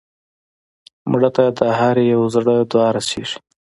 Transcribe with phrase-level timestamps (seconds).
[1.11, 3.37] مړه ته د هر یو زړه دعا رسېږي